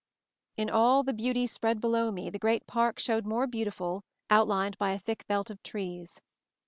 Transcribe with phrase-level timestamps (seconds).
[0.57, 4.93] In all the beauty spread below me, the great park showed more beautiful, outlined by
[4.93, 6.19] a thick belt of trees.